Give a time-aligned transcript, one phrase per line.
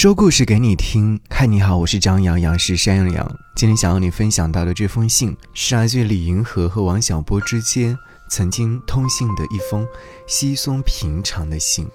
[0.00, 1.20] 说故事给你听。
[1.28, 3.38] 嗨，你好，我是张阳阳，是山羊羊。
[3.54, 7.94] 今天想要你分享到的这封信，是来自李银河和王小波之间
[8.30, 9.86] 曾经通信的一封
[10.26, 11.86] 稀松平常的信。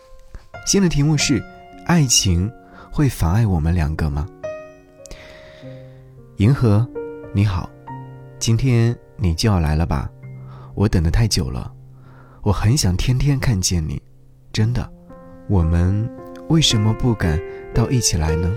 [0.67, 1.43] 信的题目是：
[1.87, 2.47] 爱情
[2.91, 4.27] 会妨碍我们两个吗？
[6.37, 6.87] 银河，
[7.33, 7.67] 你好，
[8.37, 10.07] 今天你就要来了吧？
[10.75, 11.73] 我等得太久了，
[12.43, 13.99] 我很想天天看见你，
[14.53, 14.87] 真的。
[15.47, 16.07] 我们
[16.47, 17.41] 为什么不敢
[17.73, 18.55] 到一起来呢？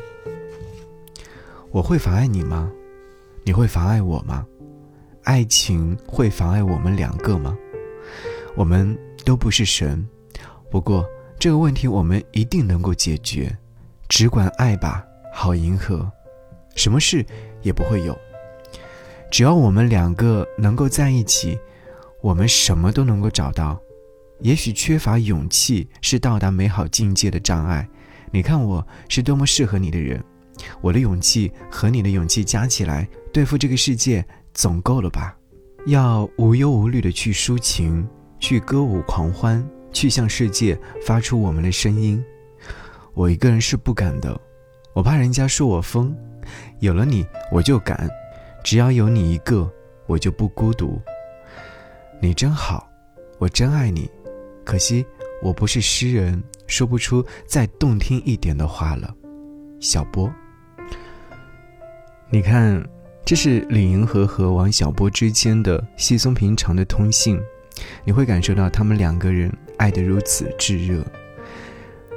[1.70, 2.70] 我会妨碍你吗？
[3.44, 4.46] 你会妨碍我吗？
[5.24, 7.56] 爱情会妨碍我们两个吗？
[8.54, 10.06] 我们都不是神，
[10.70, 11.04] 不过
[11.38, 13.56] 这个问题我们一定能够解决。
[14.08, 16.10] 只管爱吧，好银河，
[16.74, 17.24] 什么事
[17.62, 18.16] 也不会有。
[19.30, 21.58] 只要我们两个能够在一起，
[22.20, 23.80] 我们什么都能够找到。
[24.40, 27.88] 也许缺乏勇气是到达美好境界的障碍。
[28.30, 30.22] 你看我是多么适合你的人，
[30.80, 35.34] 我的勇气和你的勇气加起来，对付这个世界总够了吧？
[35.86, 38.06] 要无忧无虑的去抒情，
[38.38, 42.22] 去歌舞狂欢，去向世界发出我们的声音。
[43.14, 44.38] 我一个人是不敢的，
[44.92, 46.14] 我怕人家说我疯。
[46.80, 48.08] 有了你，我就敢。
[48.62, 49.70] 只要有你一个，
[50.06, 51.00] 我就不孤独。
[52.20, 52.88] 你真好，
[53.38, 54.10] 我真爱你。
[54.68, 55.02] 可惜
[55.40, 59.14] 我不是诗人，说不出再动听一点的话了。
[59.80, 60.30] 小波，
[62.28, 62.86] 你看，
[63.24, 67.40] 这是李银河和王小波之间的稀松平常的通信，
[68.04, 71.02] 你会感受到他们两个人爱得如此炙热。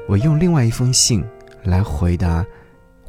[0.10, 1.24] 我用另外一封信
[1.64, 2.46] 来回答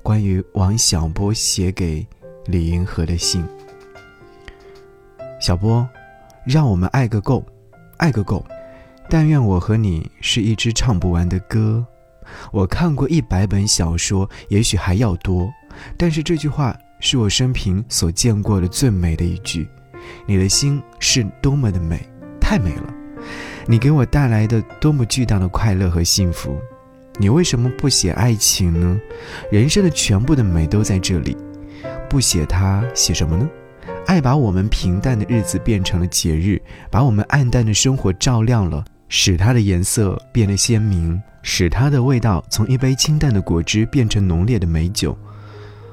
[0.05, 2.07] 关于王小波写给
[2.45, 3.45] 李银河的信。
[5.41, 5.85] 小波，
[6.47, 7.45] 让我们爱个够，
[7.97, 8.45] 爱个够。
[9.13, 11.85] 但愿我和你是一支唱不完的歌。
[12.51, 15.53] 我看过一百本小说，也许还要多。
[15.99, 19.69] 但是这句话是我生平所见过的最美的一句。
[20.25, 22.01] 你的心是多么的美，
[22.41, 22.95] 太美了。
[23.67, 26.57] 你给我带来的多么巨大的快乐和幸福。
[27.19, 28.99] 你为什么不写爱情呢？
[29.51, 31.37] 人生的全部的美都在这里。
[32.09, 33.47] 不写它，写什么呢？
[34.07, 36.59] 爱把我们平淡的日子变成了节日，
[36.91, 38.83] 把我们暗淡的生活照亮了。
[39.15, 45.17] 使它的颜色变得鲜明，使它的味道从一杯清淡的果汁变成浓烈的美酒。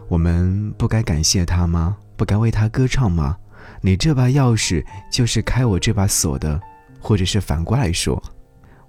[0.07, 1.97] 我们不该感谢它吗？
[2.15, 3.35] 不该为它歌唱吗？
[3.81, 4.81] 你这把钥匙
[5.11, 6.57] 就是开我这把锁的，
[7.01, 8.23] 或者是反过来说，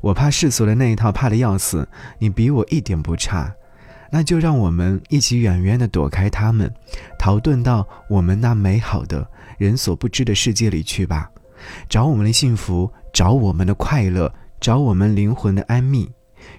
[0.01, 1.87] 我怕世俗的那一套怕的要死，
[2.21, 3.53] 你比我一点不差，
[4.13, 6.73] 那就让我们一起远远地躲开他们，
[7.19, 11.29] 逃遁到我们那美好的人所不知的世界里去吧，
[11.88, 12.91] 找我们的幸福。
[13.12, 16.09] 找我们的快乐，找我们灵魂的安谧，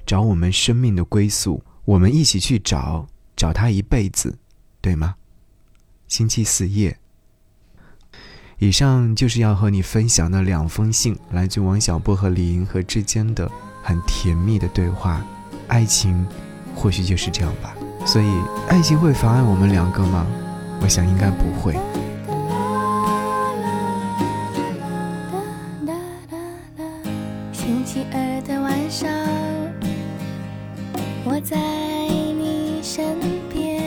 [0.06, 3.08] 找我们生命的归宿，我们一起去找，
[3.38, 4.38] 找他一辈子，
[4.82, 5.16] 对吗？
[6.10, 6.98] 星期四夜。
[8.60, 13.50] 以上就是要和你分享的两封信，来自王小波和李银河之间的
[13.82, 15.26] 很甜蜜的对话。
[15.70, 16.28] 爱情，
[16.76, 17.74] 或许就是这样吧。
[18.06, 18.28] 所以，
[18.68, 20.28] 爱情会妨碍我们两个吗？
[20.82, 21.80] 我想应该不会。
[31.24, 33.16] 我在你身
[33.54, 33.80] 边，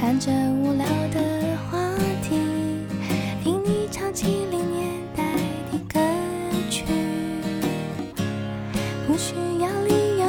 [0.00, 1.20] 谈着无聊的
[1.70, 1.78] 话
[2.22, 2.40] 题，
[3.44, 5.22] 听你唱七零年代
[5.70, 6.00] 的歌
[6.70, 6.84] 曲，
[9.06, 10.26] 不需要理由，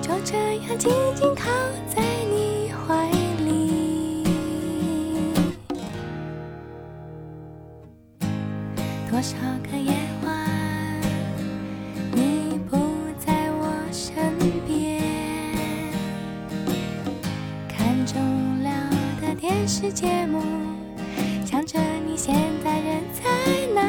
[0.00, 1.50] 就这样静静靠
[1.94, 2.02] 在
[2.32, 3.06] 你怀
[3.44, 4.24] 里，
[9.10, 9.36] 多少
[9.70, 9.92] 个夜。
[18.02, 18.72] 无聊
[19.20, 20.40] 的电视节目，
[21.44, 22.34] 想着你现
[22.64, 23.22] 在人在
[23.74, 23.80] 哪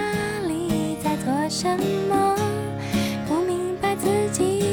[0.47, 1.66] 里，在做什
[2.09, 2.35] 么，
[3.25, 4.63] 不明白自己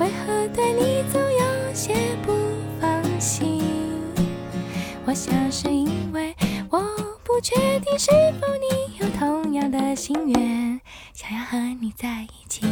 [0.00, 1.94] 为何对你总有些
[2.26, 2.32] 不
[2.80, 3.62] 放心。
[5.06, 6.34] 我想是因为
[6.68, 6.80] 我
[7.22, 8.10] 不确定是
[8.40, 10.80] 否你有同样的心愿，
[11.12, 12.66] 想要和你在一起。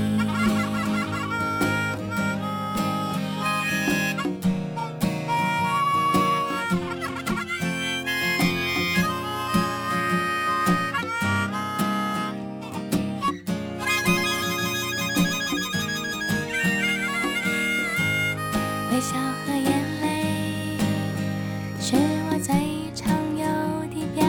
[21.84, 21.96] 是
[22.30, 22.54] 我最
[22.94, 23.44] 常有
[23.90, 24.24] 的表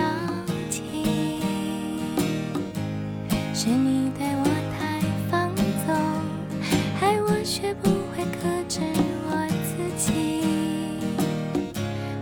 [0.71, 0.81] 情，
[3.53, 4.43] 是你对我
[4.75, 5.53] 太放
[5.85, 5.93] 纵，
[6.99, 8.79] 害我学不会克制
[9.27, 10.09] 我自己。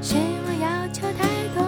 [0.01, 1.23] 是我要求太
[1.55, 1.63] 多，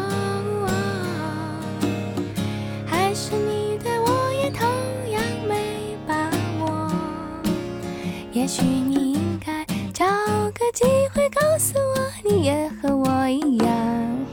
[2.85, 4.67] 还是你对我也同
[5.09, 6.91] 样没把握？
[8.33, 10.05] 也许你应该找
[10.51, 10.83] 个机
[11.15, 12.82] 会告诉我，你也很。
[13.35, 13.67] 一样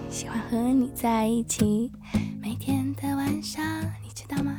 [0.09, 1.91] 喜欢和你在一起。
[2.43, 3.65] 每天的晚上，
[4.03, 4.53] 你知道吗？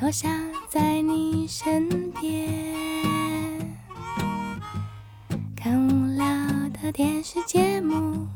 [0.00, 0.30] 都想
[0.68, 1.88] 在你身
[2.20, 2.52] 边，
[5.56, 6.26] 看无聊
[6.82, 8.26] 的电视节目，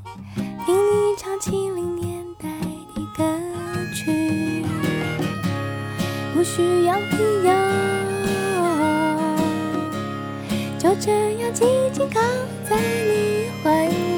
[0.65, 2.49] 听你唱七零年代
[2.95, 3.25] 的歌
[3.95, 4.65] 曲，
[6.35, 7.53] 不需要理由，
[10.79, 12.21] 就这样紧紧靠
[12.69, 14.18] 在你怀里。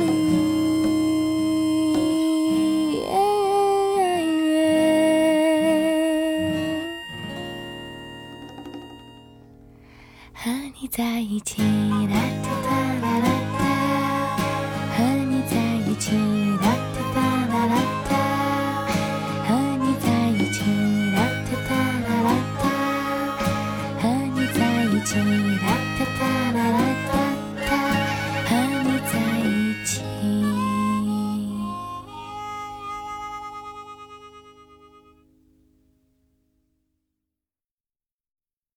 [11.31, 11.90] 一起，